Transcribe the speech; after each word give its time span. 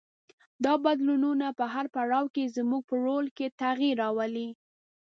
دا 0.63 0.73
بدلونونه 0.85 1.47
په 1.59 1.65
هر 1.73 1.85
پړاو 1.95 2.25
کې 2.35 2.53
زموږ 2.57 2.81
په 2.89 2.95
رول 3.05 3.25
کې 3.37 3.47
تغیر 3.61 3.95
راولي. 4.03 4.49